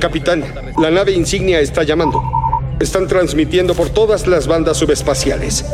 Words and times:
Capitán, 0.00 0.44
la 0.78 0.90
nave 0.90 1.12
insignia 1.12 1.60
está 1.60 1.82
llamando. 1.82 2.22
Están 2.80 3.08
transmitiendo 3.08 3.74
por 3.74 3.90
todas 3.90 4.26
las 4.26 4.46
bandas 4.46 4.76
subespaciales. 4.76 5.64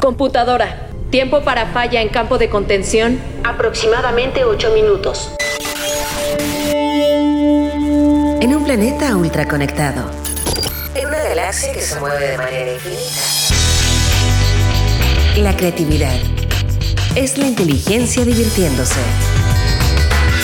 Computadora, 0.00 0.88
tiempo 1.10 1.42
para 1.42 1.66
falla 1.66 2.00
en 2.00 2.08
campo 2.08 2.38
de 2.38 2.48
contención. 2.48 3.18
Aproximadamente 3.44 4.44
8 4.44 4.72
minutos. 4.72 5.32
En 8.40 8.54
un 8.54 8.64
planeta 8.64 9.16
ultraconectado. 9.16 10.10
En 10.94 11.06
una 11.06 11.22
galaxia 11.22 11.72
que 11.72 11.80
se 11.80 12.00
mueve 12.00 12.28
de 12.28 12.36
manera 12.36 12.72
infinita. 12.72 13.20
La 15.36 15.54
creatividad 15.54 16.14
es 17.14 17.36
la 17.36 17.46
inteligencia 17.46 18.24
divirtiéndose. 18.24 19.00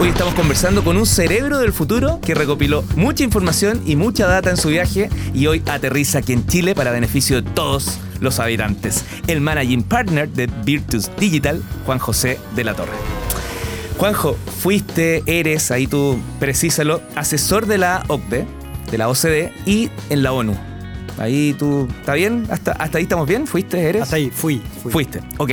Hoy 0.00 0.08
estamos 0.08 0.32
conversando 0.32 0.82
con 0.82 0.96
un 0.96 1.04
cerebro 1.04 1.58
del 1.58 1.74
futuro 1.74 2.20
que 2.22 2.34
recopiló 2.34 2.82
mucha 2.96 3.22
información 3.22 3.82
y 3.84 3.96
mucha 3.96 4.26
data 4.26 4.48
en 4.48 4.56
su 4.56 4.68
viaje 4.68 5.10
y 5.34 5.46
hoy 5.46 5.62
aterriza 5.66 6.20
aquí 6.20 6.32
en 6.32 6.46
Chile 6.46 6.74
para 6.74 6.90
beneficio 6.90 7.42
de 7.42 7.50
todos 7.50 8.00
los 8.18 8.40
habitantes. 8.40 9.04
El 9.26 9.42
managing 9.42 9.82
partner 9.82 10.26
de 10.30 10.46
Virtus 10.64 11.10
Digital, 11.18 11.62
Juan 11.84 11.98
José 11.98 12.38
de 12.56 12.64
la 12.64 12.72
Torre. 12.72 12.96
Juanjo, 13.98 14.38
fuiste, 14.62 15.22
eres, 15.26 15.70
ahí 15.70 15.86
tú 15.86 16.18
precisalo, 16.38 17.02
asesor 17.14 17.66
de 17.66 17.76
la 17.76 18.02
OCDE, 18.08 18.46
de 18.90 18.96
la 18.96 19.10
OCDE 19.10 19.52
y 19.66 19.90
en 20.08 20.22
la 20.22 20.32
ONU. 20.32 20.69
Ahí 21.18 21.54
tú, 21.58 21.88
¿está 22.00 22.14
bien? 22.14 22.46
¿Hasta, 22.50 22.72
hasta 22.72 22.98
ahí 22.98 23.04
estamos 23.04 23.28
bien? 23.28 23.46
¿Fuiste, 23.46 23.80
eres? 23.80 24.02
Hasta 24.02 24.16
ahí, 24.16 24.30
fui. 24.30 24.62
fui. 24.82 24.92
Fuiste, 24.92 25.20
ok. 25.38 25.50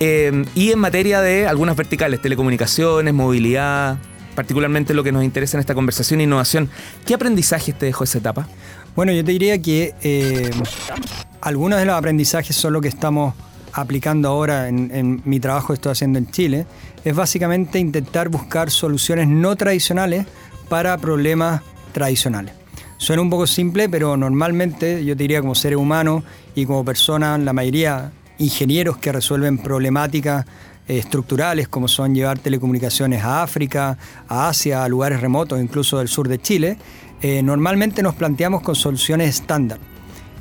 Eh, 0.00 0.44
y 0.54 0.70
en 0.70 0.78
materia 0.78 1.20
de 1.20 1.46
algunas 1.46 1.76
verticales, 1.76 2.20
telecomunicaciones, 2.20 3.14
movilidad, 3.14 3.98
particularmente 4.34 4.94
lo 4.94 5.02
que 5.02 5.12
nos 5.12 5.24
interesa 5.24 5.56
en 5.56 5.60
esta 5.60 5.74
conversación, 5.74 6.20
innovación, 6.20 6.68
¿qué 7.04 7.14
aprendizaje 7.14 7.72
te 7.72 7.86
dejó 7.86 8.04
esa 8.04 8.18
etapa? 8.18 8.48
Bueno, 8.94 9.12
yo 9.12 9.24
te 9.24 9.32
diría 9.32 9.60
que 9.60 9.94
eh, 10.02 10.50
algunos 11.40 11.78
de 11.78 11.84
los 11.84 11.94
aprendizajes 11.96 12.54
son 12.54 12.72
lo 12.72 12.80
que 12.80 12.88
estamos 12.88 13.34
aplicando 13.72 14.28
ahora 14.28 14.68
en, 14.68 14.90
en, 14.92 15.22
mi 15.24 15.40
trabajo 15.40 15.68
que 15.68 15.74
estoy 15.74 15.92
haciendo 15.92 16.18
en 16.18 16.30
Chile, 16.30 16.66
es 17.04 17.14
básicamente 17.14 17.78
intentar 17.78 18.28
buscar 18.28 18.70
soluciones 18.70 19.28
no 19.28 19.56
tradicionales 19.56 20.26
para 20.68 20.96
problemas 20.98 21.62
tradicionales. 21.92 22.54
Suena 22.98 23.22
un 23.22 23.30
poco 23.30 23.46
simple, 23.46 23.88
pero 23.88 24.16
normalmente 24.16 25.04
yo 25.04 25.16
te 25.16 25.22
diría 25.22 25.40
como 25.40 25.54
seres 25.54 25.78
humanos 25.78 26.24
y 26.56 26.66
como 26.66 26.84
personas, 26.84 27.38
la 27.40 27.52
mayoría 27.52 28.10
ingenieros 28.38 28.98
que 28.98 29.12
resuelven 29.12 29.58
problemáticas 29.58 30.44
eh, 30.88 30.98
estructurales 30.98 31.68
como 31.68 31.86
son 31.86 32.12
llevar 32.12 32.40
telecomunicaciones 32.40 33.22
a 33.22 33.44
África, 33.44 33.96
a 34.26 34.48
Asia, 34.48 34.82
a 34.82 34.88
lugares 34.88 35.20
remotos, 35.20 35.60
incluso 35.60 35.98
del 35.98 36.08
sur 36.08 36.26
de 36.28 36.40
Chile, 36.40 36.76
eh, 37.22 37.40
normalmente 37.42 38.02
nos 38.02 38.16
planteamos 38.16 38.62
con 38.62 38.74
soluciones 38.74 39.28
estándar, 39.28 39.78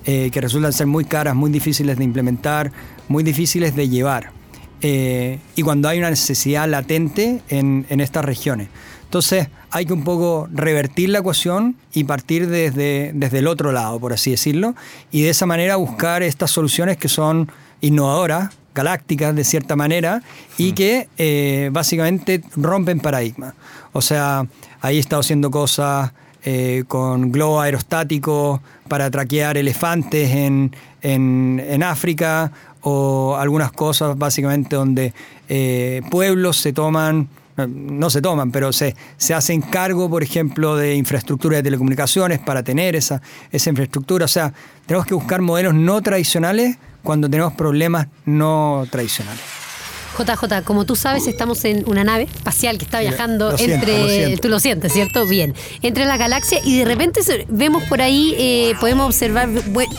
eh, 0.06 0.32
que 0.32 0.42
resultan 0.42 0.74
ser 0.74 0.88
muy 0.88 1.06
caras, 1.06 1.36
muy 1.36 1.52
difíciles 1.52 1.96
de 1.98 2.04
implementar, 2.04 2.72
muy 3.08 3.24
difíciles 3.24 3.76
de 3.76 3.88
llevar. 3.88 4.32
Y 4.80 5.64
cuando 5.64 5.90
hay 5.90 5.98
una 5.98 6.12
necesidad 6.12 6.70
latente 6.70 7.42
en, 7.50 7.88
en 7.90 8.00
estas 8.00 8.24
regiones. 8.24 8.70
Entonces 9.08 9.48
hay 9.72 9.86
que 9.86 9.94
un 9.94 10.04
poco 10.04 10.50
revertir 10.52 11.10
la 11.10 11.20
ecuación 11.20 11.78
y 11.94 12.04
partir 12.04 12.48
desde, 12.50 13.12
desde 13.14 13.40
el 13.40 13.48
otro 13.48 13.72
lado, 13.72 14.02
por 14.02 14.12
así 14.12 14.32
decirlo, 14.32 14.76
y 15.12 15.22
de 15.22 15.30
esa 15.30 15.46
manera 15.46 15.78
buscar 15.78 16.24
estas 16.24 16.52
soluciones 16.52 16.98
que 16.98 17.08
son 17.08 17.50
innovadoras, 17.80 18.54
galácticas 18.76 19.34
de 19.34 19.46
cierta 19.46 19.78
manera, 19.78 20.22
y 20.58 20.74
que 20.74 21.08
eh, 21.18 21.70
básicamente 21.72 22.44
rompen 22.58 23.00
paradigmas. 23.00 23.54
O 23.94 24.02
sea, 24.02 24.46
ahí 24.82 24.98
he 24.98 25.00
estado 25.00 25.22
haciendo 25.22 25.52
cosas 25.52 26.12
eh, 26.44 26.84
con 26.90 27.32
globos 27.32 27.64
aerostáticos 27.64 28.60
para 28.90 29.10
traquear 29.10 29.58
elefantes 29.58 30.32
en, 30.32 30.76
en, 31.02 31.64
en 31.66 31.82
África, 31.82 32.52
o 32.82 33.38
algunas 33.38 33.72
cosas 33.72 34.18
básicamente 34.18 34.76
donde 34.76 35.14
eh, 35.48 36.02
pueblos 36.12 36.58
se 36.58 36.74
toman 36.74 37.30
no 37.66 38.10
se 38.10 38.22
toman, 38.22 38.52
pero 38.52 38.72
se, 38.72 38.96
se 39.18 39.34
hacen 39.34 39.62
cargo, 39.62 40.10
por 40.10 40.22
ejemplo, 40.22 40.76
de 40.76 40.96
infraestructura 40.96 41.58
de 41.58 41.64
telecomunicaciones 41.64 42.40
para 42.40 42.62
tener 42.64 42.96
esa, 42.96 43.22
esa 43.52 43.70
infraestructura. 43.70 44.26
O 44.26 44.28
sea, 44.28 44.54
tenemos 44.86 45.08
que 45.08 45.16
buscar 45.16 45.42
modelos 45.42 45.74
no 45.74 46.02
tradicionales 46.02 46.78
cuando 47.02 47.30
tenemos 47.30 47.54
problemas 47.54 48.08
no 48.26 48.86
tradicionales. 48.92 49.57
JJ, 50.18 50.64
como 50.64 50.86
tú 50.86 50.96
sabes, 50.96 51.28
estamos 51.28 51.64
en 51.66 51.84
una 51.88 52.04
nave 52.04 52.24
espacial 52.24 52.78
que 52.78 52.86
está 52.86 53.00
viajando 53.00 53.52
lo 53.52 53.58
siento, 53.58 53.76
entre. 53.76 54.32
Lo 54.32 54.38
tú 54.38 54.50
lo 54.50 54.60
sientes, 54.60 54.94
¿cierto? 54.94 55.26
Bien. 55.26 55.54
Entre 55.82 56.06
la 56.06 56.18
galaxia 56.18 56.60
y 56.64 56.78
de 56.78 56.86
repente 56.86 57.22
vemos 57.50 57.84
por 57.84 58.02
ahí, 58.02 58.36
eh, 58.38 58.74
podemos 58.80 59.08
observar 59.08 59.50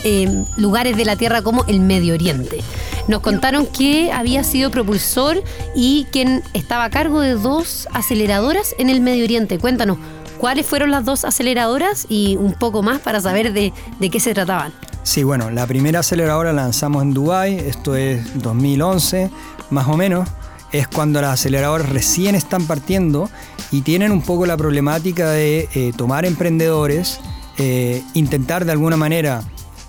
eh, 0.03 0.43
lugares 0.57 0.97
de 0.97 1.05
la 1.05 1.15
Tierra 1.15 1.41
como 1.41 1.65
el 1.65 1.79
Medio 1.79 2.13
Oriente. 2.13 2.61
Nos 3.07 3.21
contaron 3.21 3.65
que 3.65 4.11
había 4.11 4.43
sido 4.43 4.69
propulsor 4.71 5.43
y 5.75 6.05
quien 6.11 6.43
estaba 6.53 6.83
a 6.85 6.89
cargo 6.89 7.21
de 7.21 7.33
dos 7.33 7.87
aceleradoras 7.91 8.75
en 8.77 8.89
el 8.89 9.01
Medio 9.01 9.23
Oriente. 9.23 9.57
Cuéntanos, 9.57 9.97
¿cuáles 10.37 10.65
fueron 10.65 10.91
las 10.91 11.05
dos 11.05 11.25
aceleradoras 11.25 12.05
y 12.09 12.35
un 12.35 12.53
poco 12.53 12.83
más 12.83 12.99
para 12.99 13.19
saber 13.21 13.53
de, 13.53 13.73
de 13.99 14.09
qué 14.09 14.19
se 14.19 14.33
trataban? 14.33 14.73
Sí, 15.09 15.23
bueno, 15.23 15.49
la 15.49 15.65
primera 15.65 16.01
aceleradora 16.01 16.53
la 16.53 16.61
lanzamos 16.61 17.01
en 17.01 17.15
Dubái, 17.15 17.57
esto 17.57 17.95
es 17.95 18.39
2011, 18.43 19.31
más 19.71 19.87
o 19.87 19.97
menos. 19.97 20.29
Es 20.71 20.87
cuando 20.87 21.19
las 21.19 21.33
aceleradoras 21.33 21.89
recién 21.89 22.35
están 22.35 22.67
partiendo 22.67 23.27
y 23.71 23.81
tienen 23.81 24.11
un 24.11 24.21
poco 24.21 24.45
la 24.45 24.55
problemática 24.55 25.31
de 25.31 25.67
eh, 25.73 25.93
tomar 25.97 26.27
emprendedores, 26.27 27.21
eh, 27.57 28.03
intentar 28.13 28.65
de 28.65 28.71
alguna 28.71 28.97
manera 28.97 29.41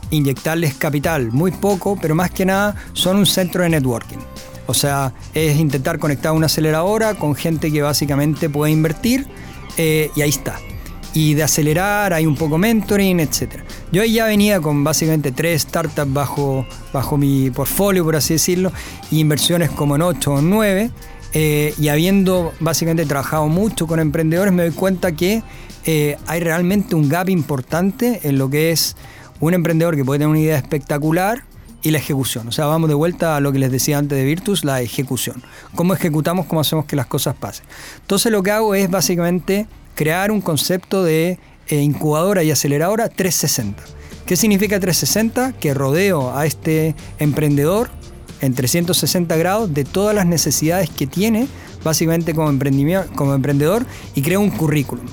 inyectarles 0.09 0.73
capital, 0.73 1.31
muy 1.33 1.51
poco, 1.51 1.99
pero 2.01 2.15
más 2.15 2.31
que 2.31 2.47
nada 2.47 2.75
son 2.95 3.19
un 3.19 3.27
centro 3.27 3.63
de 3.63 3.69
networking. 3.69 4.21
O 4.69 4.73
sea, 4.73 5.13
es 5.35 5.59
intentar 5.59 5.99
conectar 5.99 6.33
una 6.33 6.47
aceleradora 6.47 7.15
con 7.17 7.35
gente 7.35 7.71
que 7.71 7.83
básicamente 7.83 8.49
puede 8.49 8.73
invertir 8.73 9.29
eh, 9.77 10.11
y 10.17 10.23
ahí 10.23 10.31
está. 10.31 10.59
Y 11.13 11.35
de 11.35 11.43
acelerar 11.43 12.13
hay 12.13 12.27
un 12.27 12.37
poco 12.37 12.57
mentoring, 12.57 13.21
etc. 13.21 13.63
Yo 13.91 14.03
ahí 14.03 14.15
ya 14.15 14.27
venía 14.27 14.61
con 14.61 14.85
básicamente 14.85 15.33
tres 15.33 15.63
startups 15.63 16.13
bajo, 16.13 16.67
bajo 16.93 17.17
mi 17.17 17.51
portfolio, 17.51 18.05
por 18.05 18.17
así 18.17 18.35
decirlo, 18.35 18.73
y 19.11 19.21
inversiones 19.21 19.71
como 19.71 19.97
en 19.97 20.03
8 20.03 20.35
o 20.35 20.43
9. 20.43 20.91
Eh, 21.33 21.75
y 21.79 21.89
habiendo 21.89 22.53
básicamente 22.61 23.07
trabajado 23.07 23.47
mucho 23.49 23.87
con 23.87 24.01
emprendedores, 24.01 24.53
me 24.53 24.63
doy 24.63 24.73
cuenta 24.73 25.13
que 25.13 25.43
eh, 25.85 26.17
hay 26.27 26.41
realmente 26.41 26.95
un 26.95 27.09
gap 27.09 27.29
importante 27.29 28.21
en 28.25 28.39
lo 28.39 28.51
que 28.51 28.71
es 28.71 28.97
un 29.41 29.55
emprendedor 29.55 29.97
que 29.97 30.05
puede 30.05 30.19
tener 30.19 30.31
una 30.31 30.41
idea 30.41 30.57
espectacular 30.57 31.45
y 31.83 31.91
la 31.91 31.99
ejecución. 31.99 32.49
O 32.49 32.53
sea, 32.53 32.67
vamos 32.67 32.89
de 32.89 32.95
vuelta 32.95 33.37
a 33.37 33.41
lo 33.41 33.53
que 33.53 33.59
les 33.59 33.73
decía 33.73 33.99
antes 33.99 34.19
de 34.19 34.25
Virtus, 34.25 34.65
la 34.65 34.83
ejecución. 34.83 35.43
¿Cómo 35.75 35.95
ejecutamos? 35.95 36.47
¿Cómo 36.47 36.61
hacemos 36.61 36.85
que 36.85 36.97
las 36.97 37.07
cosas 37.07 37.35
pasen? 37.35 37.65
Entonces 38.01 38.31
lo 38.31 38.43
que 38.43 38.51
hago 38.51 38.75
es 38.75 38.91
básicamente 38.91 39.67
crear 40.01 40.33
un 40.33 40.41
concepto 40.41 41.05
de 41.05 41.39
eh, 41.69 41.77
incubadora 41.83 42.43
y 42.43 42.51
aceleradora 42.51 43.11
360. 43.11 43.83
¿Qué 44.25 44.35
significa 44.35 44.81
360? 44.81 45.53
Que 45.61 45.75
rodeo 45.75 46.35
a 46.35 46.47
este 46.47 46.95
emprendedor 47.19 47.91
en 48.41 48.55
360 48.55 49.37
grados 49.37 49.75
de 49.75 49.85
todas 49.85 50.15
las 50.15 50.25
necesidades 50.25 50.89
que 50.89 51.07
tiene 51.07 51.49
básicamente 51.85 52.35
como, 52.35 52.51
como 53.15 53.35
emprendedor 53.35 53.85
y 54.15 54.23
creo 54.23 54.41
un 54.41 54.49
currículum 54.49 55.05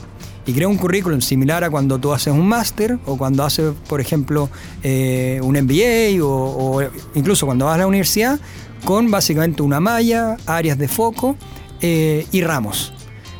y 0.45 0.53
crea 0.53 0.69
un 0.69 0.77
currículum 0.77 1.19
similar 1.19 1.65
a 1.65 1.69
cuando 1.69 1.99
tú 1.99 2.13
haces 2.13 2.31
un 2.31 2.47
máster 2.47 2.97
o 3.05 3.17
cuando 3.17 3.43
haces, 3.43 3.73
por 3.89 3.99
ejemplo, 3.99 4.49
eh, 4.83 5.41
un 5.43 5.57
MBA 5.61 6.23
o, 6.23 6.81
incluso 7.13 7.45
cuando 7.45 7.65
vas 7.65 7.75
a 7.75 7.79
la 7.79 7.87
universidad, 7.87 8.39
con 8.85 9.11
básicamente 9.11 9.61
una 9.63 9.81
malla, 9.81 10.37
áreas 10.45 10.77
de 10.77 10.87
foco 10.87 11.35
eh, 11.81 12.25
y 12.31 12.39
ramos. 12.39 12.93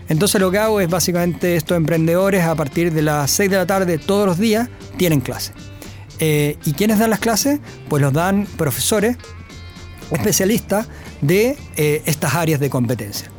Entonces 0.10 0.40
lo 0.40 0.52
que 0.52 0.58
hago 0.58 0.80
es 0.80 0.90
básicamente 0.90 1.56
estos 1.56 1.78
emprendedores 1.78 2.44
a 2.44 2.56
partir 2.56 2.94
de 2.94 3.02
las 3.02 3.30
6 3.32 3.50
de 3.50 3.58
la 3.58 3.66
tarde 3.66 3.98
todos 3.98 4.26
los 4.26 4.38
días 4.38 4.70
tienen 4.98 5.22
clase. 5.22 5.54
Eh, 6.20 6.58
¿Y 6.66 6.74
quiénes 6.74 7.00
dan 7.00 7.10
las 7.10 7.20
clases? 7.20 7.60
Pues 7.90 8.02
los 8.02 8.14
dan 8.14 8.48
profesores 8.58 9.18
especialistas 10.12 10.88
de 11.22 11.58
eh, 11.76 12.02
estas 12.06 12.36
áreas 12.36 12.60
de 12.60 12.70
competencia. 12.70 13.30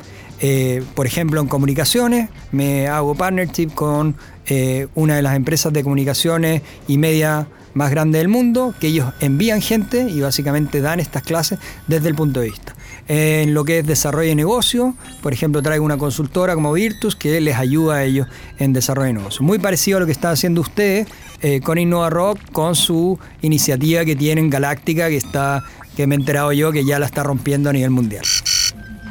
Eh, 0.41 0.83
por 0.95 1.05
ejemplo, 1.05 1.41
en 1.41 1.47
comunicaciones, 1.47 2.29
me 2.51 2.87
hago 2.87 3.15
partnership 3.15 3.73
con 3.73 4.15
eh, 4.47 4.87
una 4.95 5.15
de 5.15 5.21
las 5.21 5.35
empresas 5.35 5.73
de 5.73 5.83
comunicaciones 5.83 6.61
y 6.87 6.97
media 6.97 7.47
más 7.73 7.91
grande 7.91 8.19
del 8.19 8.29
mundo, 8.29 8.73
que 8.79 8.87
ellos 8.87 9.13
envían 9.19 9.61
gente 9.61 10.09
y 10.09 10.21
básicamente 10.21 10.81
dan 10.81 10.99
estas 10.99 11.23
clases 11.23 11.59
desde 11.87 12.07
el 12.07 12.15
punto 12.15 12.39
de 12.39 12.49
vista. 12.49 12.73
En 13.09 13.55
lo 13.55 13.65
que 13.65 13.79
es 13.79 13.87
desarrollo 13.87 14.29
de 14.29 14.35
negocio, 14.35 14.95
por 15.23 15.33
ejemplo, 15.33 15.63
traigo 15.63 15.83
una 15.83 15.97
consultora 15.97 16.53
como 16.53 16.71
Virtus 16.73 17.15
que 17.15 17.41
les 17.41 17.57
ayuda 17.57 17.95
a 17.95 18.03
ellos 18.03 18.27
en 18.59 18.71
desarrollo 18.71 19.07
de 19.07 19.13
negocio. 19.13 19.43
Muy 19.43 19.57
parecido 19.57 19.97
a 19.97 20.01
lo 20.01 20.05
que 20.05 20.11
están 20.11 20.33
haciendo 20.33 20.61
ustedes 20.61 21.07
eh, 21.41 21.59
con 21.59 21.79
Innova 21.79 22.11
Rock, 22.11 22.39
con 22.51 22.75
su 22.75 23.17
iniciativa 23.41 24.05
que 24.05 24.15
tienen 24.15 24.51
Galáctica, 24.51 25.09
que 25.09 25.17
está 25.17 25.63
que 25.95 26.05
me 26.05 26.13
he 26.13 26.19
enterado 26.19 26.53
yo 26.53 26.71
que 26.71 26.85
ya 26.85 26.99
la 26.99 27.07
está 27.07 27.23
rompiendo 27.23 27.71
a 27.71 27.73
nivel 27.73 27.89
mundial. 27.89 28.23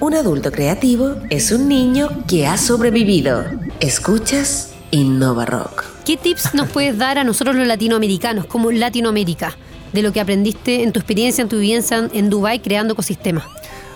Un 0.01 0.15
adulto 0.15 0.53
creativo 0.53 1.17
es 1.29 1.51
un 1.51 1.69
niño 1.69 2.09
que 2.29 2.47
ha 2.47 2.57
sobrevivido. 2.57 3.45
¿Escuchas? 3.81 4.73
Innova 4.93 5.45
Rock. 5.45 5.85
¿Qué 6.07 6.17
tips 6.17 6.55
nos 6.55 6.69
puedes 6.69 6.97
dar 6.97 7.19
a 7.19 7.25
nosotros 7.25 7.57
los 7.57 7.67
latinoamericanos, 7.67 8.47
como 8.47 8.71
Latinoamérica, 8.71 9.57
de 9.93 10.03
lo 10.03 10.13
que 10.13 10.21
aprendiste 10.21 10.85
en 10.85 10.93
tu 10.93 11.01
experiencia, 11.01 11.43
en 11.43 11.49
tu 11.49 11.59
vivencia 11.59 12.09
en 12.13 12.31
Dubái 12.31 12.61
creando 12.61 12.95
ecosistemas? 12.95 13.45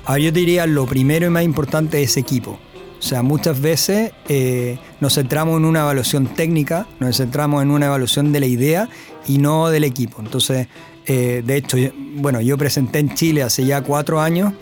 Ahora 0.04 0.18
yo 0.18 0.32
te 0.32 0.40
diría, 0.40 0.66
lo 0.66 0.86
primero 0.86 1.26
y 1.26 1.30
más 1.30 1.44
importante 1.44 2.02
es 2.02 2.16
equipo. 2.16 2.58
O 2.98 3.02
sea, 3.02 3.22
muchas 3.22 3.60
veces 3.60 4.12
eh, 4.28 4.78
nos 5.00 5.14
centramos 5.14 5.56
en 5.58 5.64
una 5.64 5.80
evaluación 5.80 6.26
técnica, 6.26 6.86
nos 7.00 7.16
centramos 7.16 7.62
en 7.62 7.70
una 7.70 7.86
evaluación 7.86 8.32
de 8.32 8.40
la 8.40 8.46
idea 8.46 8.88
y 9.26 9.38
no 9.38 9.70
del 9.70 9.84
equipo. 9.84 10.20
Entonces, 10.20 10.68
eh, 11.06 11.42
de 11.44 11.56
hecho, 11.56 11.76
bueno, 12.16 12.40
yo 12.40 12.56
presenté 12.56 13.00
en 13.00 13.14
Chile 13.14 13.42
hace 13.42 13.64
ya 13.64 13.82
cuatro 13.82 14.20
años 14.20 14.52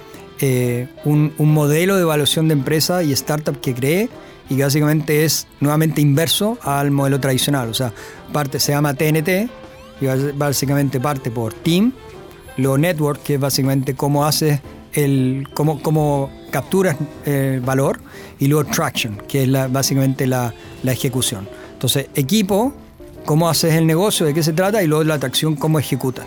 eh, 0.41 0.89
un, 1.05 1.35
un, 1.37 1.53
modelo 1.53 1.97
de 1.97 2.03
evaluación 2.03 2.49
de 2.49 2.55
empresa 2.55 3.03
y 3.03 3.13
startup 3.13 3.61
que 3.61 3.75
creé 3.75 4.09
y 4.49 4.57
que 4.57 4.63
básicamente 4.63 5.27
es 5.27 5.47
nuevamente 5.61 6.01
inverso 6.01 6.59
al 6.63 6.91
modelo 6.91 7.21
tradicional. 7.21 7.69
O 7.69 7.75
sea, 7.75 7.93
parte 8.33 8.59
se 8.59 8.73
llama 8.73 8.95
TNT, 8.95 9.51
y 10.01 10.07
básicamente 10.35 10.99
parte 10.99 11.31
por 11.31 11.53
Team, 11.53 11.93
luego 12.57 12.79
Network, 12.79 13.23
que 13.23 13.35
es 13.35 13.41
básicamente 13.41 13.95
cómo 13.95 14.25
haces 14.25 14.61
el, 14.93 15.49
cómo, 15.55 15.83
cómo 15.83 16.31
capturas 16.51 16.97
el 17.25 17.61
valor, 17.61 18.01
y 18.39 18.47
luego 18.47 18.69
Traction, 18.71 19.17
que 19.29 19.43
es 19.43 19.49
la, 19.49 19.69
básicamente 19.69 20.27
la, 20.27 20.53
la 20.83 20.93
ejecución. 20.93 21.49
Entonces, 21.73 22.09
equipo, 22.15 22.73
cómo 23.25 23.49
haces 23.49 23.75
el 23.75 23.87
negocio, 23.87 24.27
de 24.27 24.35
qué 24.35 24.43
se 24.43 24.53
trata, 24.53 24.83
y 24.83 24.87
luego 24.87 25.05
la 25.05 25.15
atracción, 25.15 25.57
cómo 25.57 25.79
ejecutas. 25.79 26.27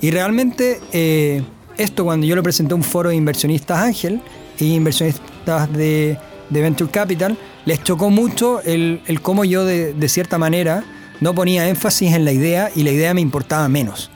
Y 0.00 0.10
realmente, 0.10 0.80
eh, 0.92 1.42
esto 1.76 2.04
cuando 2.04 2.26
yo 2.26 2.36
lo 2.36 2.42
presenté 2.42 2.72
a 2.72 2.76
un 2.76 2.82
foro 2.82 3.10
de 3.10 3.16
inversionistas 3.16 3.78
Ángel 3.78 4.20
y 4.58 4.74
inversionistas 4.74 5.72
de, 5.72 6.16
de 6.50 6.60
Venture 6.60 6.90
Capital, 6.90 7.36
les 7.64 7.82
chocó 7.82 8.10
mucho 8.10 8.60
el, 8.62 9.02
el 9.06 9.20
cómo 9.20 9.44
yo 9.44 9.64
de, 9.64 9.92
de, 9.92 10.08
cierta 10.08 10.38
manera 10.38 10.84
no 11.20 11.34
ponía 11.34 11.68
énfasis 11.68 12.14
en 12.14 12.24
la 12.24 12.32
idea 12.32 12.70
y 12.74 12.84
la 12.84 12.90
idea 12.90 13.12
me 13.14 13.20
importaba 13.20 13.68
menos. 13.68 14.10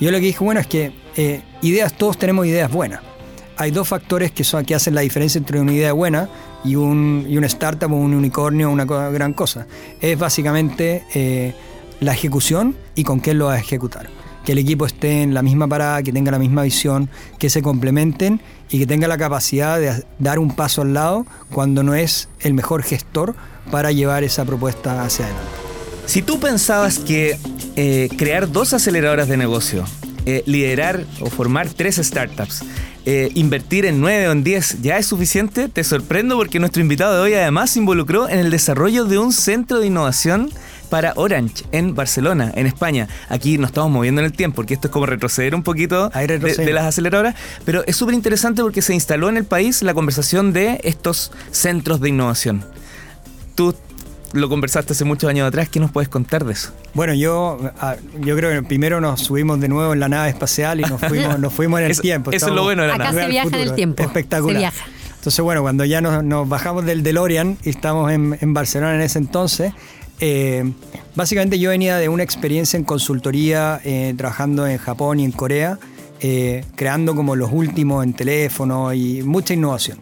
Yo 0.00 0.10
lo 0.10 0.18
que 0.18 0.26
dije, 0.26 0.42
bueno, 0.42 0.60
es 0.60 0.66
que 0.66 0.92
eh, 1.16 1.42
ideas, 1.62 1.92
todos 1.94 2.18
tenemos 2.18 2.46
ideas 2.46 2.70
buenas. 2.70 3.00
Hay 3.58 3.70
dos 3.70 3.88
factores 3.88 4.32
que, 4.32 4.44
son, 4.44 4.64
que 4.64 4.74
hacen 4.74 4.94
la 4.94 5.00
diferencia 5.00 5.38
entre 5.38 5.60
una 5.60 5.72
idea 5.72 5.92
buena 5.92 6.28
y 6.64 6.76
un, 6.76 7.24
y 7.28 7.38
una 7.38 7.46
startup 7.46 7.90
o 7.90 7.96
un 7.96 8.12
unicornio 8.14 8.68
o 8.68 8.72
una 8.72 8.84
gran 8.84 9.32
cosa. 9.32 9.66
Es 10.00 10.18
básicamente 10.18 11.04
eh, 11.14 11.54
la 12.00 12.12
ejecución 12.12 12.76
y 12.94 13.04
con 13.04 13.20
qué 13.20 13.34
lo 13.34 13.46
vas 13.46 13.56
a 13.56 13.60
ejecutar. 13.60 14.08
Que 14.44 14.52
el 14.52 14.58
equipo 14.58 14.86
esté 14.86 15.22
en 15.22 15.34
la 15.34 15.42
misma 15.42 15.66
parada, 15.66 16.02
que 16.02 16.12
tenga 16.12 16.30
la 16.30 16.38
misma 16.38 16.62
visión, 16.62 17.08
que 17.38 17.50
se 17.50 17.62
complementen 17.62 18.40
y 18.70 18.78
que 18.78 18.86
tenga 18.86 19.08
la 19.08 19.18
capacidad 19.18 19.80
de 19.80 20.04
dar 20.18 20.38
un 20.38 20.54
paso 20.54 20.82
al 20.82 20.94
lado 20.94 21.26
cuando 21.50 21.82
no 21.82 21.94
es 21.94 22.28
el 22.40 22.54
mejor 22.54 22.82
gestor 22.82 23.34
para 23.70 23.90
llevar 23.90 24.22
esa 24.22 24.44
propuesta 24.44 25.02
hacia 25.02 25.24
adelante. 25.24 25.50
Si 26.06 26.22
tú 26.22 26.38
pensabas 26.38 27.00
que 27.00 27.36
eh, 27.74 28.08
crear 28.16 28.50
dos 28.52 28.72
aceleradoras 28.72 29.26
de 29.26 29.36
negocio, 29.36 29.84
eh, 30.24 30.44
liderar 30.46 31.04
o 31.20 31.26
formar 31.26 31.68
tres 31.68 31.96
startups, 31.96 32.64
eh, 33.08 33.30
invertir 33.34 33.86
en 33.86 34.00
nueve 34.00 34.28
o 34.28 34.32
en 34.32 34.42
diez 34.42 34.82
ya 34.82 34.98
es 34.98 35.06
suficiente, 35.06 35.68
te 35.68 35.84
sorprendo 35.84 36.36
porque 36.36 36.58
nuestro 36.58 36.82
invitado 36.82 37.14
de 37.14 37.20
hoy 37.20 37.34
además 37.34 37.70
se 37.70 37.78
involucró 37.78 38.28
en 38.28 38.40
el 38.40 38.50
desarrollo 38.50 39.04
de 39.04 39.16
un 39.16 39.32
centro 39.32 39.78
de 39.78 39.86
innovación 39.86 40.50
para 40.90 41.12
Orange 41.14 41.64
en 41.70 41.94
Barcelona, 41.94 42.52
en 42.56 42.66
España. 42.66 43.06
Aquí 43.28 43.58
nos 43.58 43.70
estamos 43.70 43.92
moviendo 43.92 44.20
en 44.20 44.24
el 44.24 44.32
tiempo, 44.32 44.56
porque 44.56 44.74
esto 44.74 44.88
es 44.88 44.92
como 44.92 45.06
retroceder 45.06 45.54
un 45.54 45.62
poquito 45.62 46.08
de, 46.08 46.26
de, 46.38 46.72
las 46.72 46.84
aceleradoras, 46.84 47.36
pero 47.64 47.84
es 47.86 47.94
súper 47.94 48.14
interesante 48.16 48.60
porque 48.62 48.82
se 48.82 48.92
instaló 48.92 49.28
en 49.28 49.36
el 49.36 49.44
país 49.44 49.82
la 49.82 49.94
conversación 49.94 50.52
de 50.52 50.80
estos 50.82 51.30
centros 51.52 52.00
de 52.00 52.08
innovación. 52.08 52.64
Tú 53.54 53.74
lo 54.32 54.48
conversaste 54.48 54.92
hace 54.92 55.04
muchos 55.04 55.30
años 55.30 55.46
atrás, 55.46 55.68
¿qué 55.68 55.80
nos 55.80 55.90
puedes 55.90 56.08
contar 56.08 56.44
de 56.44 56.52
eso? 56.52 56.72
Bueno, 56.94 57.14
yo, 57.14 57.58
ah, 57.80 57.96
yo 58.20 58.36
creo 58.36 58.50
que 58.50 58.66
primero 58.66 59.00
nos 59.00 59.20
subimos 59.20 59.60
de 59.60 59.68
nuevo 59.68 59.92
en 59.92 60.00
la 60.00 60.08
nave 60.08 60.28
espacial 60.28 60.80
y 60.80 60.82
nos 60.82 61.00
fuimos, 61.00 61.38
nos 61.38 61.52
fuimos 61.52 61.80
en 61.80 61.86
el 61.86 61.90
eso, 61.92 62.02
tiempo. 62.02 62.30
Eso 62.30 62.48
es 62.48 62.52
lo 62.54 62.64
bueno 62.64 62.82
de 62.82 62.88
la 62.88 62.94
Acá 62.94 63.04
nave. 63.04 63.22
se 63.22 63.28
viaja 63.28 63.48
en 63.48 63.68
el 63.68 63.74
tiempo. 63.74 64.02
Espectacular. 64.02 64.54
Se 64.54 64.58
viaja. 64.58 64.86
Entonces, 65.16 65.42
bueno, 65.42 65.62
cuando 65.62 65.84
ya 65.84 66.00
nos, 66.00 66.22
nos 66.22 66.48
bajamos 66.48 66.84
del 66.84 67.02
DeLorean 67.02 67.58
y 67.64 67.70
estamos 67.70 68.12
en, 68.12 68.38
en 68.40 68.54
Barcelona 68.54 68.94
en 68.94 69.00
ese 69.00 69.18
entonces, 69.18 69.72
eh, 70.20 70.72
básicamente 71.14 71.58
yo 71.58 71.70
venía 71.70 71.96
de 71.98 72.08
una 72.08 72.22
experiencia 72.22 72.76
en 72.76 72.84
consultoría 72.84 73.80
eh, 73.84 74.14
trabajando 74.16 74.66
en 74.66 74.78
Japón 74.78 75.20
y 75.20 75.24
en 75.24 75.32
Corea, 75.32 75.78
eh, 76.20 76.64
creando 76.74 77.14
como 77.14 77.36
los 77.36 77.50
últimos 77.52 78.04
en 78.04 78.14
teléfono 78.14 78.92
y 78.92 79.22
mucha 79.22 79.54
innovación. 79.54 79.98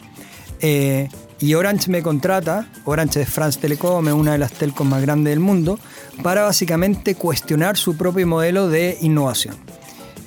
Y 1.39 1.53
Orange 1.53 1.91
me 1.91 2.01
contrata, 2.01 2.67
Orange 2.85 3.21
es 3.21 3.29
France 3.29 3.59
Telecom, 3.59 4.07
una 4.07 4.33
de 4.33 4.37
las 4.37 4.53
telcos 4.53 4.87
más 4.87 5.01
grandes 5.01 5.31
del 5.31 5.39
mundo, 5.39 5.77
para 6.23 6.43
básicamente 6.43 7.15
cuestionar 7.15 7.77
su 7.77 7.97
propio 7.97 8.25
modelo 8.25 8.69
de 8.69 8.97
innovación. 9.01 9.55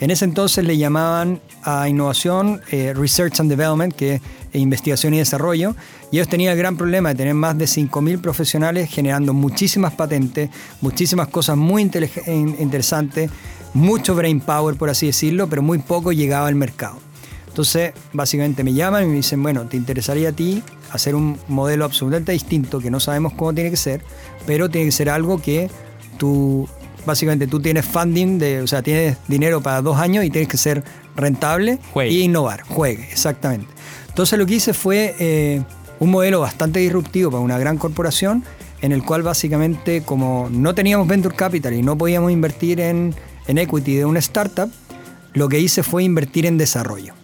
En 0.00 0.10
ese 0.10 0.26
entonces 0.26 0.64
le 0.64 0.76
llamaban 0.76 1.40
a 1.62 1.88
innovación 1.88 2.60
eh, 2.70 2.94
Research 2.94 3.40
and 3.40 3.50
Development, 3.50 3.92
que 3.92 4.14
es 4.14 4.22
investigación 4.60 5.14
y 5.14 5.18
desarrollo, 5.18 5.74
y 6.12 6.16
ellos 6.16 6.28
tenían 6.28 6.52
el 6.52 6.58
gran 6.58 6.76
problema 6.76 7.08
de 7.08 7.14
tener 7.16 7.34
más 7.34 7.58
de 7.58 7.64
5.000 7.64 8.20
profesionales 8.20 8.88
generando 8.90 9.32
muchísimas 9.34 9.94
patentes, 9.94 10.50
muchísimas 10.80 11.28
cosas 11.28 11.56
muy 11.56 11.82
interesantes, 11.82 13.30
mucho 13.74 14.14
brain 14.14 14.40
power, 14.40 14.76
por 14.76 14.88
así 14.88 15.06
decirlo, 15.06 15.48
pero 15.48 15.62
muy 15.62 15.78
poco 15.78 16.12
llegaba 16.12 16.46
al 16.46 16.54
mercado. 16.54 17.07
Entonces, 17.48 17.92
básicamente 18.12 18.62
me 18.62 18.72
llaman 18.72 19.04
y 19.04 19.06
me 19.08 19.14
dicen, 19.16 19.42
bueno, 19.42 19.66
¿te 19.66 19.76
interesaría 19.76 20.28
a 20.28 20.32
ti 20.32 20.62
hacer 20.92 21.14
un 21.14 21.38
modelo 21.48 21.84
absolutamente 21.84 22.32
distinto 22.32 22.78
que 22.80 22.90
no 22.90 23.00
sabemos 23.00 23.32
cómo 23.34 23.52
tiene 23.52 23.70
que 23.70 23.76
ser, 23.76 24.00
pero 24.46 24.70
tiene 24.70 24.86
que 24.86 24.92
ser 24.92 25.10
algo 25.10 25.40
que 25.42 25.70
tú, 26.18 26.68
básicamente 27.04 27.46
tú 27.46 27.60
tienes 27.60 27.84
funding, 27.84 28.38
de, 28.38 28.62
o 28.62 28.66
sea, 28.66 28.82
tienes 28.82 29.16
dinero 29.28 29.60
para 29.60 29.82
dos 29.82 29.98
años 29.98 30.24
y 30.24 30.30
tienes 30.30 30.48
que 30.48 30.56
ser 30.56 30.84
rentable 31.16 31.78
y 32.08 32.20
innovar, 32.20 32.62
juegue, 32.62 33.08
exactamente. 33.10 33.66
Entonces 34.08 34.38
lo 34.38 34.46
que 34.46 34.54
hice 34.54 34.72
fue 34.72 35.14
eh, 35.18 35.62
un 35.98 36.10
modelo 36.10 36.40
bastante 36.40 36.80
disruptivo 36.80 37.30
para 37.30 37.42
una 37.42 37.58
gran 37.58 37.76
corporación, 37.76 38.44
en 38.80 38.92
el 38.92 39.02
cual 39.02 39.22
básicamente 39.22 40.02
como 40.02 40.48
no 40.50 40.74
teníamos 40.74 41.08
venture 41.08 41.34
capital 41.34 41.74
y 41.74 41.82
no 41.82 41.98
podíamos 41.98 42.30
invertir 42.30 42.80
en, 42.80 43.14
en 43.46 43.58
equity 43.58 43.96
de 43.96 44.04
una 44.04 44.20
startup, 44.20 44.70
lo 45.34 45.48
que 45.48 45.58
hice 45.58 45.82
fue 45.82 46.04
invertir 46.04 46.46
en 46.46 46.58
desarrollo. 46.58 47.17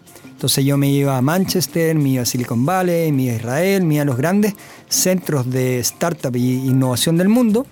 Entonces 0.45 0.67
yo 0.67 0.77
me 0.77 0.91
iba 0.91 1.17
a 1.17 1.23
Manchester, 1.23 1.97
me 1.97 2.11
iba 2.11 2.23
a 2.23 2.27
Silicon 2.27 2.67
Valley, 2.67 3.11
me 3.13 3.23
iba 3.23 3.33
a 3.33 3.37
Israel, 3.37 3.85
me 3.85 3.95
iba 3.95 4.03
a 4.03 4.05
los 4.05 4.19
grandes 4.19 4.55
centros 4.91 5.51
de 5.51 5.79
startup 5.79 6.37
y 6.37 6.57
innovación 6.67 7.17
del 7.17 7.31
mundo. 7.31 7.67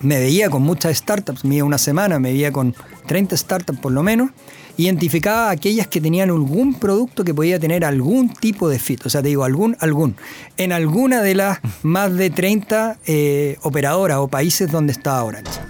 Me 0.00 0.18
veía 0.18 0.48
con 0.48 0.62
muchas 0.62 0.96
startups, 0.96 1.44
me 1.44 1.56
iba 1.56 1.66
una 1.66 1.76
semana, 1.76 2.18
me 2.18 2.32
veía 2.32 2.52
con 2.52 2.74
30 3.06 3.36
startups 3.36 3.80
por 3.80 3.92
lo 3.92 4.02
menos. 4.02 4.30
Identificaba 4.78 5.50
aquellas 5.50 5.86
que 5.86 6.00
tenían 6.00 6.30
algún 6.30 6.72
producto 6.72 7.22
que 7.22 7.34
podía 7.34 7.60
tener 7.60 7.84
algún 7.84 8.32
tipo 8.32 8.70
de 8.70 8.78
fit. 8.78 9.04
O 9.04 9.10
sea, 9.10 9.20
te 9.20 9.28
digo, 9.28 9.44
algún, 9.44 9.76
algún. 9.78 10.16
En 10.56 10.72
alguna 10.72 11.20
de 11.20 11.34
las 11.34 11.58
más 11.82 12.14
de 12.14 12.30
30 12.30 12.96
eh, 13.04 13.58
operadoras 13.60 14.16
o 14.20 14.28
países 14.28 14.72
donde 14.72 14.94
estaba 14.94 15.22
Orange. 15.22 15.60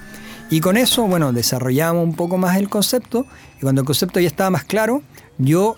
Y 0.49 0.61
con 0.61 0.76
eso, 0.76 1.09
bueno, 1.09 1.33
desarrollamos 1.33 2.04
un 2.04 2.14
poco 2.14 2.38
más 2.38 2.56
el 2.56 2.68
concepto. 2.68 3.26
Y 3.59 3.62
cuando 3.62 3.80
el 3.80 3.85
concepto 3.85 4.21
ya 4.21 4.28
estaba 4.28 4.50
más 4.50 4.62
claro, 4.62 5.02
yo 5.38 5.76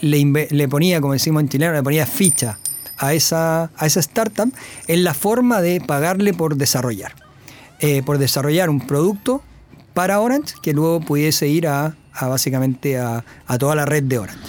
le, 0.00 0.68
ponía, 0.68 1.00
como 1.00 1.12
decimos 1.12 1.42
en 1.42 1.48
chileno, 1.48 1.72
le 1.72 1.82
ponía 1.82 2.06
ficha 2.06 2.58
a 2.98 3.14
esa, 3.14 3.70
a 3.76 3.86
esa 3.86 4.00
startup 4.00 4.52
en 4.86 5.04
la 5.04 5.14
forma 5.14 5.60
de 5.60 5.80
pagarle 5.80 6.32
por 6.32 6.56
desarrollar. 6.56 7.14
Eh, 7.80 8.02
por 8.04 8.18
desarrollar 8.18 8.68
un 8.68 8.86
producto 8.86 9.42
para 9.94 10.20
Orange 10.20 10.54
que 10.62 10.74
luego 10.74 11.00
pudiese 11.00 11.48
ir 11.48 11.66
a, 11.66 11.94
básicamente 12.20 12.98
a, 12.98 13.24
toda 13.58 13.74
la 13.74 13.86
red 13.86 14.02
de 14.02 14.18
Orange. 14.18 14.40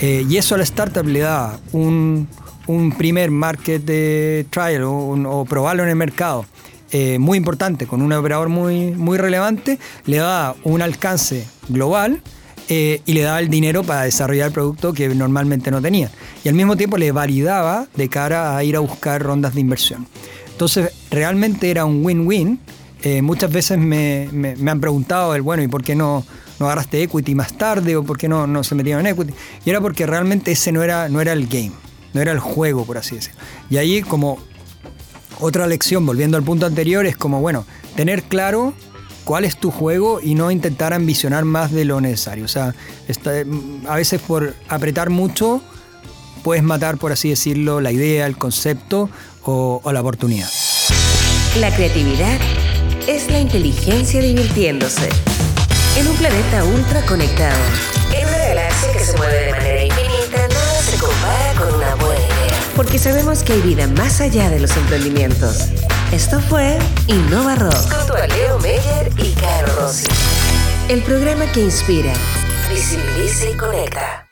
Eh, 0.00 0.26
y 0.28 0.36
eso 0.36 0.54
a 0.54 0.58
la 0.58 0.64
startup 0.64 1.06
le 1.06 1.20
da 1.20 1.58
un, 1.72 2.28
un 2.66 2.92
primer 2.92 3.30
market 3.30 3.82
de 3.82 4.46
trial 4.50 4.84
o, 4.84 4.92
un, 4.92 5.46
probarlo 5.46 5.82
en 5.82 5.88
el 5.88 5.96
mercado. 5.96 6.44
Eh, 6.92 7.18
muy 7.18 7.38
importante, 7.38 7.86
con 7.86 8.00
un 8.00 8.12
operador 8.12 8.48
muy, 8.48 8.92
muy 8.92 9.18
relevante, 9.18 9.78
le 10.04 10.18
da 10.18 10.54
un 10.62 10.82
alcance 10.82 11.46
global, 11.68 12.20
eh, 12.68 13.00
y 13.06 13.12
le 13.12 13.22
daba 13.22 13.40
el 13.40 13.48
dinero 13.48 13.82
para 13.82 14.02
desarrollar 14.02 14.48
el 14.48 14.52
producto 14.52 14.92
que 14.92 15.08
normalmente 15.08 15.70
no 15.70 15.80
tenían. 15.80 16.10
Y 16.44 16.48
al 16.48 16.54
mismo 16.54 16.76
tiempo 16.76 16.98
le 16.98 17.12
validaba 17.12 17.86
de 17.94 18.08
cara 18.08 18.56
a 18.56 18.64
ir 18.64 18.76
a 18.76 18.80
buscar 18.80 19.22
rondas 19.22 19.54
de 19.54 19.60
inversión. 19.60 20.06
Entonces 20.50 20.90
realmente 21.10 21.70
era 21.70 21.84
un 21.84 22.04
win-win 22.04 22.60
eh, 23.02 23.22
muchas 23.22 23.52
veces 23.52 23.78
me, 23.78 24.28
han 24.68 24.80
preguntado 24.80 25.34
el 25.34 25.42
bueno, 25.42 25.62
¿y 25.62 25.68
por 25.68 25.84
qué 25.84 25.94
no, 25.94 26.24
no 26.58 26.66
agarraste 26.66 27.02
equity 27.02 27.34
más 27.36 27.56
tarde? 27.56 27.94
¿O 27.94 28.02
por 28.02 28.18
qué 28.18 28.28
no, 28.28 28.46
no 28.46 28.64
se 28.64 28.74
metieron 28.74 29.06
en 29.06 29.12
equity? 29.12 29.32
Y 29.64 29.70
era 29.70 29.80
porque 29.80 30.06
realmente 30.06 30.52
ese 30.52 30.72
no 30.72 30.82
era, 30.82 31.08
no 31.08 31.20
era 31.20 31.32
el 31.32 31.46
game, 31.46 31.72
no 32.14 32.20
era 32.20 32.32
el 32.32 32.40
juego, 32.40 32.84
por 32.84 32.98
así 32.98 33.14
decirlo. 33.14 33.40
Y 33.70 33.76
ahí 33.76 34.02
como 34.02 34.38
otra 35.38 35.66
lección, 35.66 36.04
volviendo 36.06 36.36
al 36.36 36.42
punto 36.42 36.66
anterior, 36.66 37.06
es 37.06 37.16
como, 37.16 37.40
bueno, 37.40 37.64
tener 37.94 38.22
claro 38.24 38.74
cuál 39.26 39.44
es 39.44 39.56
tu 39.56 39.72
juego 39.72 40.20
y 40.22 40.36
no 40.36 40.52
intentar 40.52 40.94
ambicionar 40.94 41.44
más 41.44 41.72
de 41.72 41.84
lo 41.84 42.00
necesario. 42.00 42.44
O 42.44 42.48
sea, 42.48 42.74
a 43.88 43.96
veces 43.96 44.20
por 44.22 44.54
apretar 44.68 45.10
mucho 45.10 45.60
puedes 46.44 46.62
matar, 46.62 46.96
por 46.96 47.10
así 47.10 47.28
decirlo, 47.28 47.80
la 47.80 47.90
idea, 47.90 48.26
el 48.26 48.38
concepto 48.38 49.10
o, 49.42 49.80
o 49.82 49.92
la 49.92 50.00
oportunidad. 50.00 50.48
La 51.58 51.74
creatividad 51.74 52.38
es 53.08 53.28
la 53.28 53.40
inteligencia 53.40 54.22
divirtiéndose. 54.22 55.08
En 55.96 56.06
un 56.06 56.16
planeta 56.16 56.64
ultra 56.64 57.04
conectado, 57.04 57.58
en 58.16 58.28
una 58.28 58.38
galaxia 58.38 58.92
que 58.92 59.00
se 59.00 59.16
mueve 59.16 59.46
de 59.46 59.50
manera 59.50 59.84
infinita, 59.86 60.48
nada 60.48 60.82
se 60.82 60.98
compara 60.98 61.52
con 61.58 61.74
una 61.74 61.94
buena 61.96 62.20
idea. 62.20 62.60
Porque 62.76 62.98
sabemos 63.00 63.42
que 63.42 63.54
hay 63.54 63.62
vida 63.62 63.88
más 63.88 64.20
allá 64.20 64.50
de 64.50 64.60
los 64.60 64.76
emprendimientos. 64.76 65.70
Esto 66.12 66.40
fue 66.40 66.78
Innova 67.08 67.56
Rock 67.56 67.92
junto 67.92 68.14
a 68.14 68.26
Leo 68.26 68.58
Meyer 68.60 69.12
y 69.18 69.32
Caro 69.34 69.66
Rossi. 69.80 70.06
El 70.88 71.02
programa 71.02 71.50
que 71.52 71.60
inspira, 71.60 72.12
visibiliza 72.70 73.50
y 73.50 73.56
conecta. 73.56 74.22